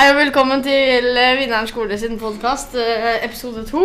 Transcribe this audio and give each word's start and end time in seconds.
Hei 0.00 0.06
og 0.08 0.16
velkommen 0.16 0.62
til 0.64 1.18
eh, 1.20 1.34
Vinneren 1.36 1.66
skole 1.68 1.98
sin 2.00 2.14
podkast, 2.16 2.72
episode 3.20 3.66
to. 3.68 3.82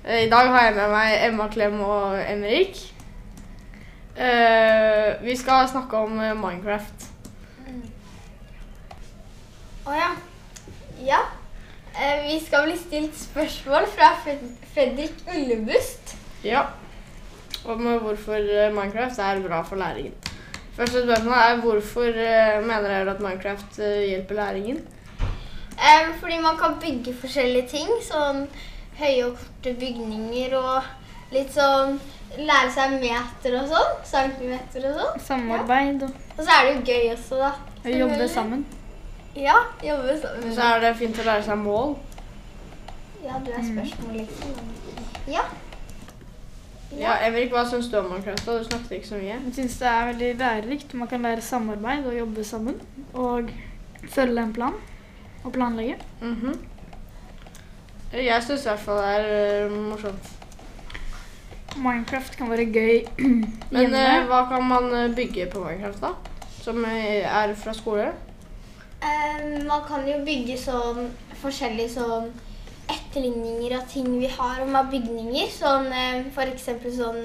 Eh, 0.00 0.22
I 0.24 0.28
dag 0.32 0.46
har 0.48 0.62
jeg 0.64 0.74
med 0.78 0.86
meg 0.94 1.24
Emma 1.26 1.48
Klem 1.52 1.74
og 1.84 2.14
Emrik. 2.22 2.78
Eh, 4.16 5.18
Vi 5.20 5.34
skal 5.36 5.68
snakke 5.68 5.98
om 6.00 6.14
eh, 6.24 6.32
Minecraft. 6.32 7.04
Å 9.84 9.98
ja. 9.98 10.06
Ja. 11.04 11.18
Eh, 11.92 12.22
vi 12.30 12.38
skal 12.46 12.64
bli 12.70 12.78
stilt 12.80 13.18
spørsmål 13.20 13.90
fra 13.92 14.08
Fredrik 14.24 15.20
Ullebust. 15.34 16.14
Ja. 16.48 16.62
Om 17.66 17.90
eh, 17.90 17.98
hvorfor 18.06 18.40
eh, 18.40 18.72
Minecraft 18.72 19.20
er 19.26 19.44
bra 19.44 19.60
for 19.68 19.84
læringen. 19.84 20.16
Første 20.78 21.04
spørsmål 21.04 21.36
er 21.42 21.60
hvorfor 21.66 22.08
eh, 22.08 22.56
mener 22.64 22.88
dere 22.88 23.18
at 23.18 23.20
Minecraft 23.20 23.82
eh, 23.84 24.00
hjelper 24.14 24.40
læringen? 24.40 24.80
Eh, 25.80 26.10
fordi 26.20 26.38
man 26.44 26.56
kan 26.60 26.76
bygge 26.80 27.14
forskjellige 27.22 27.68
ting. 27.72 27.92
Sånn 28.04 28.46
høye 29.00 29.26
og 29.30 29.36
korte 29.40 29.74
bygninger 29.80 30.56
og 30.60 30.82
litt 31.34 31.52
sånn 31.56 32.00
Lære 32.38 32.68
seg 32.70 32.92
meter 33.02 33.56
og 33.58 33.64
sånn. 33.72 33.94
Centimeter 34.06 34.84
og 34.86 34.98
sånn. 35.00 35.22
Samarbeid 35.26 36.04
og 36.06 36.12
Og 36.36 36.44
så 36.44 36.52
er 36.54 36.68
det 36.68 36.74
jo 36.76 36.84
gøy 36.86 37.08
også, 37.16 37.38
da. 37.40 37.48
å 37.82 37.94
jobbe 37.96 38.28
sammen. 38.30 38.62
Ja, 39.34 39.56
jobbe 39.82 40.14
sammen. 40.20 40.52
Så 40.54 40.68
er 40.68 40.84
det 40.84 40.92
fint 41.00 41.18
å 41.18 41.24
lære 41.26 41.42
seg 41.42 41.58
mål. 41.58 41.96
Ja, 43.24 43.40
du 43.44 43.50
er 43.50 43.66
spørsmål, 43.66 44.14
liksom. 44.20 44.54
Ja. 45.26 45.42
Ja, 46.98 47.16
Emrik, 47.26 47.50
hva 47.50 47.64
syns 47.66 47.90
du 47.90 47.98
om 47.98 48.08
Minecraft? 48.10 48.46
Du 48.46 48.64
snakket 48.66 48.94
ikke 49.00 49.10
så 49.10 49.18
mye. 49.18 49.34
Jeg 49.34 49.54
syns 49.58 49.76
det 49.82 49.90
er 49.90 50.06
veldig 50.12 50.30
lærerikt. 50.38 50.94
Man 50.94 51.10
kan 51.10 51.26
lære 51.26 51.42
samarbeid 51.42 52.06
og 52.06 52.16
jobbe 52.18 52.44
sammen. 52.46 52.80
Og 53.14 53.50
følge 54.10 54.42
en 54.42 54.54
plan 54.54 54.78
og 55.44 55.52
planlegge. 55.52 55.96
Mhm. 56.20 56.58
Jeg 58.12 58.42
syns 58.42 58.64
i 58.64 58.68
hvert 58.68 58.80
fall 58.82 58.96
det 58.98 59.10
er 59.16 59.66
uh, 59.70 59.74
morsomt. 59.90 60.30
Minecraft 61.76 62.34
kan 62.36 62.50
være 62.50 62.64
gøy 62.74 63.04
Men 63.70 63.84
hjemme. 63.84 64.00
eh, 64.00 64.24
hva 64.26 64.40
kan 64.50 64.64
man 64.66 64.88
eh, 64.94 65.14
bygge 65.14 65.46
på 65.52 65.62
Minecraft, 65.62 66.00
da? 66.02 66.10
Som 66.64 66.84
er 66.84 67.54
fra 67.54 67.72
skole? 67.72 68.08
Um, 69.00 69.66
man 69.68 69.84
kan 69.86 70.02
jo 70.08 70.18
bygge 70.26 70.58
sånn 70.58 71.06
forskjellige 71.40 71.94
sånn 71.94 72.26
etterligninger 72.90 73.76
av 73.78 73.86
ting 73.88 74.10
vi 74.18 74.26
har 74.34 74.58
om 74.64 74.74
av 74.76 74.90
bygninger. 74.90 75.46
Sånn 75.54 75.86
eksempel 76.50 76.92
sånn 76.92 77.22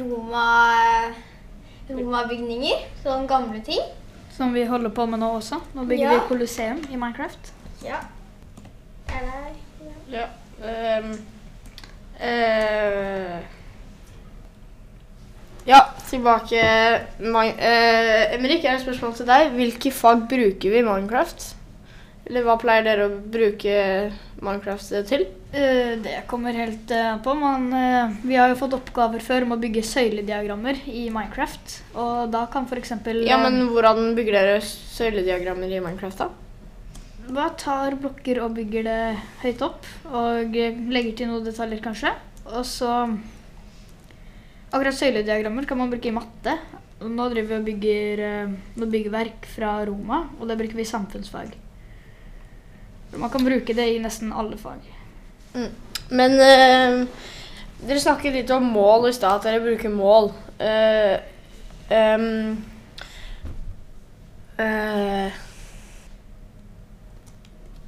Roma 0.00 0.46
Roma-bygninger. 1.88 2.82
Sånn 3.04 3.28
gamle 3.28 3.60
ting. 3.64 3.84
Som 4.38 4.54
vi 4.54 4.62
holder 4.70 4.92
på 4.94 5.02
med 5.10 5.18
nå 5.18 5.32
også. 5.40 5.58
Nå 5.74 5.84
bygger 5.84 6.04
Ja. 6.04 6.14
vi 6.14 6.28
Colosseum 6.28 6.78
i 6.90 6.96
Minecraft. 6.96 7.52
Ja. 7.82 7.98
Er 9.08 9.24
det 9.24 9.32
her? 9.34 9.54
Ja. 10.12 10.26
Um, 10.62 11.10
uh, 12.20 13.42
ja, 15.68 15.80
tilbake 16.08 16.60
eh, 16.60 18.34
Emrik, 18.34 18.62
jeg 18.62 18.70
har 18.70 18.78
et 18.78 18.82
spørsmål 18.86 19.14
til 19.14 19.26
deg. 19.28 19.50
Hvilke 19.52 19.90
fag 19.92 20.22
bruker 20.30 20.70
vi 20.70 20.78
i 20.78 20.86
Minecraft? 20.86 21.57
Eller 22.28 22.44
hva 22.44 22.58
pleier 22.60 22.84
dere 22.84 23.06
å 23.08 23.18
bruke 23.32 23.74
Minecraft 24.44 24.90
til? 25.08 25.22
Eh, 25.52 25.94
Det 26.04 26.26
kommer 26.28 26.52
helt 26.52 26.90
eh, 26.92 27.06
an 27.14 27.22
på. 27.24 27.32
Man, 27.34 27.70
eh, 27.72 28.10
vi 28.20 28.36
har 28.36 28.50
jo 28.52 28.58
fått 28.60 28.74
oppgaver 28.76 29.22
før 29.24 29.46
om 29.46 29.54
å 29.56 29.60
bygge 29.60 29.80
søylediagrammer 29.88 30.82
i 30.92 31.06
Minecraft. 31.08 31.78
Og 31.96 32.28
da 32.34 32.44
kan 32.52 32.66
f.eks. 32.68 32.92
Ja, 33.24 33.38
men 33.40 33.62
hvordan 33.72 34.12
bygger 34.18 34.36
dere 34.36 34.58
søylediagrammer 34.60 35.72
i 35.72 35.80
Minecraft, 35.80 36.20
da? 36.20 36.28
Bare 37.28 37.54
tar 37.60 37.96
blokker 38.00 38.42
og 38.44 38.54
bygger 38.56 38.84
det 38.88 39.00
høyt 39.42 39.64
opp, 39.64 39.88
og 40.12 40.56
eh, 40.56 40.76
legger 40.92 41.16
til 41.16 41.30
noen 41.32 41.48
detaljer 41.48 41.80
kanskje. 41.84 42.12
Og 42.52 42.64
så 42.68 42.92
Akkurat 44.68 44.92
søylediagrammer 44.92 45.64
kan 45.64 45.78
man 45.80 45.88
bruke 45.88 46.10
i 46.10 46.12
matte. 46.12 46.58
Nå 47.00 47.28
driver 47.32 47.54
vi 47.54 47.56
og 47.56 47.64
bygger 47.70 48.20
noen 48.20 48.58
noe 48.76 48.90
byggverk 48.92 49.48
fra 49.48 49.78
Roma, 49.88 50.26
og 50.36 50.44
det 50.50 50.58
bruker 50.60 50.76
vi 50.76 50.84
i 50.84 50.90
samfunnsfag. 50.90 51.54
Man 53.16 53.30
kan 53.30 53.44
bruke 53.44 53.74
det 53.74 53.86
i 53.94 54.00
nesten 54.02 54.32
alle 54.32 54.58
fag. 54.60 54.84
Men 56.08 56.40
eh, 56.40 57.06
dere 57.88 58.00
snakket 58.00 58.34
litt 58.34 58.50
om 58.54 58.68
mål 58.72 59.08
i 59.10 59.14
stad, 59.16 59.40
at 59.40 59.48
dere 59.48 59.64
bruker 59.64 59.92
mål. 59.92 60.30
Eh, 60.58 61.16
um, 61.88 62.56
eh, 64.58 65.36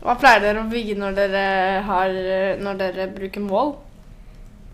hva 0.00 0.16
pleier 0.20 0.44
dere 0.44 0.64
å 0.64 0.70
bygge 0.70 0.96
når 1.00 1.16
dere, 1.18 1.44
har, 1.88 2.20
når 2.60 2.80
dere 2.80 3.08
bruker 3.16 3.44
mål? 3.44 3.74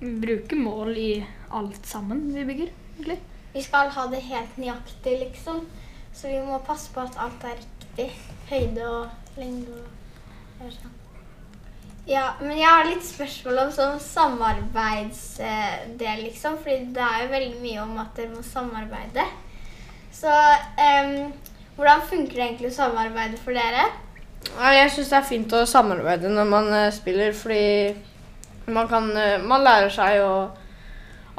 Vi 0.01 0.13
bruker 0.23 0.61
mål 0.61 0.93
i 1.01 1.11
alt 1.57 1.87
sammen 1.89 2.29
vi 2.35 2.45
bygger, 2.47 2.71
egentlig. 2.97 3.19
Vi 3.57 3.63
skal 3.65 3.91
ha 3.95 4.07
det 4.13 4.21
helt 4.27 4.59
nøyaktig, 4.61 5.19
liksom. 5.23 5.63
Så 6.17 6.29
vi 6.29 6.41
må 6.45 6.59
passe 6.65 6.93
på 6.93 7.01
at 7.03 7.17
alt 7.21 7.45
er 7.49 7.57
riktig. 7.57 8.11
Høyde 8.51 8.89
og 8.89 9.39
lengde 9.41 9.79
og. 9.81 10.06
Ja, 12.07 12.35
men 12.41 12.55
jeg 12.59 12.69
har 12.71 12.85
litt 12.87 13.03
spørsmål 13.03 13.59
om 13.65 13.71
sånn 13.75 13.97
samarbeidsdel, 14.03 16.21
liksom. 16.23 16.55
Fordi 16.63 16.77
det 16.95 17.03
er 17.03 17.23
jo 17.25 17.33
veldig 17.33 17.61
mye 17.65 17.81
om 17.83 17.97
at 18.03 18.15
dere 18.19 18.31
må 18.35 18.43
samarbeide. 18.47 19.25
Så 20.15 20.31
um, 20.31 21.33
hvordan 21.77 22.03
funker 22.09 22.35
det 22.39 22.45
egentlig 22.47 22.71
å 22.71 22.77
samarbeide 22.79 23.39
for 23.43 23.53
dere? 23.59 23.85
Jeg 24.47 24.91
syns 24.95 25.11
det 25.11 25.19
er 25.19 25.27
fint 25.33 25.51
å 25.59 25.65
samarbeide 25.69 26.29
når 26.31 26.47
man 26.49 26.67
eh, 26.73 26.93
spiller, 26.95 27.33
fordi 27.35 27.95
man 28.71 28.87
kan 28.91 29.11
eh, 29.19 29.41
Man 29.43 29.65
lærer 29.67 29.91
seg 29.93 30.17
jo 30.21 30.31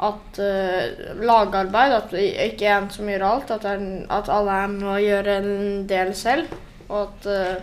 at 0.04 0.38
uh, 0.38 0.82
lagarbeid, 1.26 1.92
at 1.96 2.10
det 2.14 2.26
ikke 2.52 2.66
er 2.68 2.76
en 2.78 2.90
som 2.94 3.08
gjør 3.10 3.24
alt, 3.26 3.50
at, 3.56 3.64
en- 3.66 4.06
at 4.14 4.28
alle 4.30 4.52
er 4.62 4.68
med 4.76 4.86
å 4.92 4.98
gjøre 5.02 5.32
en 5.40 5.50
del 5.90 6.12
selv. 6.14 6.46
Og 6.86 6.98
at 7.08 7.26
eh, 7.32 7.56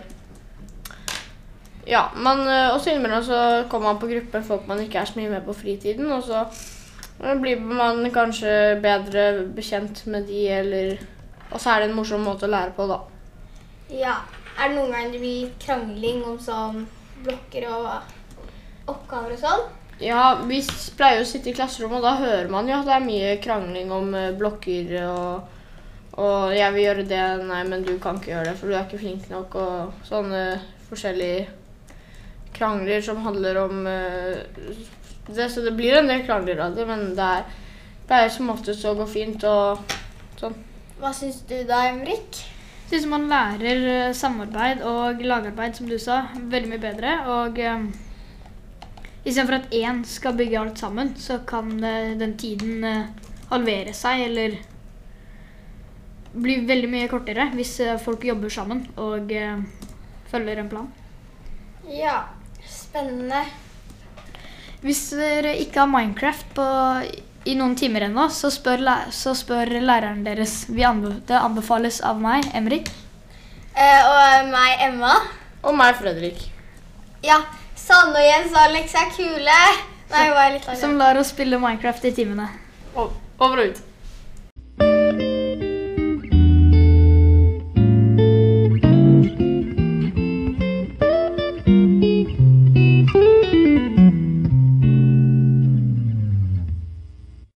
Ja, 1.86 2.08
man 2.18 2.42
eh, 2.50 2.72
også 2.74 2.90
innimellom 2.90 3.22
så 3.24 3.40
kommer 3.70 3.92
man 3.92 4.00
på 4.02 4.08
grupper 4.10 4.42
folk 4.42 4.66
man 4.66 4.80
ikke 4.82 4.98
er 4.98 5.06
så 5.06 5.20
mye 5.20 5.30
med 5.30 5.44
på 5.46 5.54
fritiden, 5.54 6.08
og 6.10 6.24
så 6.26 6.42
eh, 7.22 7.36
blir 7.38 7.60
man 7.62 8.02
kanskje 8.10 8.80
bedre 8.82 9.46
bekjent 9.54 10.02
med 10.10 10.26
de, 10.26 10.48
eller 10.50 10.96
Og 11.46 11.60
så 11.62 11.70
er 11.70 11.80
det 11.80 11.90
en 11.90 11.94
morsom 11.94 12.24
måte 12.26 12.48
å 12.48 12.50
lære 12.50 12.72
på, 12.74 12.88
da. 12.90 12.98
Ja. 13.94 14.16
Er 14.58 14.72
det 14.72 14.78
noen 14.80 14.90
ganger 14.90 15.12
det 15.12 15.20
blir 15.20 15.50
krangling 15.62 16.24
om 16.26 16.38
sånn 16.42 16.80
blokker 17.22 17.68
og 17.70 18.88
oppgaver 18.90 19.36
og 19.36 19.38
sånn? 19.38 19.62
Ja, 20.02 20.22
vi 20.42 20.58
pleier 20.58 20.96
pleier 20.98 21.22
å 21.22 21.28
sitte 21.28 21.52
i 21.52 21.54
klasserommet, 21.54 22.00
og 22.00 22.08
da 22.08 22.16
hører 22.18 22.50
man 22.50 22.66
jo 22.66 22.80
at 22.80 22.88
det 22.88 22.96
er 22.96 23.04
mye 23.04 23.36
krangling 23.44 23.92
om 23.94 24.10
eh, 24.14 24.32
blokker 24.34 24.96
og 25.04 25.52
Og 26.16 26.54
jeg 26.56 26.72
vil 26.72 26.82
gjøre 26.82 27.02
det, 27.04 27.22
nei, 27.44 27.62
men 27.68 27.82
du 27.84 27.98
kan 28.00 28.16
ikke 28.16 28.30
gjøre 28.30 28.48
det, 28.48 28.56
for 28.56 28.72
du 28.72 28.74
er 28.74 28.86
ikke 28.86 29.02
flink 29.02 29.26
nok, 29.28 29.54
og 29.60 30.06
sånne 30.08 30.42
forskjellige 30.88 31.44
krangler 32.56 33.04
som 33.04 33.22
handler 33.24 33.60
om 33.62 33.86
eh, 33.86 34.74
det. 35.28 35.48
Så 35.52 35.62
det 35.64 35.74
blir 35.76 35.98
en 35.98 36.10
del 36.10 36.24
krangler 36.26 36.60
av 36.64 36.76
det, 36.76 36.86
men 36.88 37.08
det 37.16 37.30
er, 37.38 37.46
pleier 38.08 38.32
som 38.32 38.52
oftest 38.52 38.84
å 38.86 38.94
gå 38.98 39.06
fint 39.10 39.46
og 39.48 39.94
sånn. 40.40 40.56
Hva 41.00 41.12
syns 41.14 41.42
du 41.48 41.56
da, 41.68 41.84
Emrik? 41.90 42.42
Jeg 42.86 43.00
synes 43.00 43.10
man 43.10 43.28
lærer 43.30 43.88
eh, 43.92 44.14
samarbeid 44.16 44.84
og 44.86 45.22
lagarbeid, 45.24 45.76
som 45.78 45.90
du 45.90 45.98
sa, 46.02 46.24
veldig 46.36 46.72
mye 46.72 46.82
bedre. 46.82 47.16
Og 47.34 47.58
um, 47.58 47.90
istedenfor 49.24 49.58
at 49.58 49.74
én 49.74 50.04
skal 50.06 50.38
bygge 50.38 50.60
alt 50.60 50.80
sammen, 50.80 51.12
så 51.20 51.40
kan 51.46 51.74
uh, 51.82 52.14
den 52.18 52.36
tiden 52.38 52.86
uh, 52.86 53.28
halvere 53.50 53.92
seg, 53.96 54.28
eller 54.30 54.56
bli 56.36 56.60
veldig 56.68 56.88
mye 56.90 57.10
kortere 57.10 57.48
hvis 57.56 57.78
eh, 57.84 57.98
folk 58.02 58.24
jobber 58.28 58.52
sammen 58.52 58.82
og 59.00 59.32
eh, 59.32 59.60
følger 60.30 60.60
en 60.60 60.70
plan. 60.72 60.88
Ja, 61.88 62.18
spennende. 62.70 63.44
Hvis 64.84 65.08
dere 65.16 65.56
ikke 65.62 65.82
har 65.82 65.90
Minecraft 65.90 66.52
på, 66.54 66.66
i 67.46 67.54
noen 67.58 67.74
timer 67.78 68.06
ennå, 68.08 68.28
så 68.34 68.50
spør, 68.52 68.84
så 69.14 69.34
spør 69.38 69.76
læreren 69.80 70.24
deres. 70.26 70.64
Vi 70.68 70.84
anbe 70.86 71.16
det 71.26 71.38
anbefales 71.38 72.00
av 72.04 72.20
meg, 72.22 72.46
Emrik. 72.54 72.90
Eh, 73.76 74.06
og 74.08 74.50
meg, 74.52 74.78
Emma. 74.88 75.16
Og 75.66 75.76
meg, 75.76 75.96
Fredrik. 75.98 76.46
Ja, 77.24 77.40
Sanne 77.76 78.18
og 78.18 78.24
Jens 78.24 78.54
og 78.54 78.62
Alex 78.62 78.94
er 78.96 79.12
kule. 79.16 79.58
Nei, 80.10 80.76
Som 80.78 80.96
lar 81.00 81.18
oss 81.18 81.32
spille 81.34 81.58
Minecraft 81.58 82.04
i 82.06 82.14
timene. 82.14 82.46
Over 82.94 83.62
og 83.62 83.70
ut. 83.72 83.84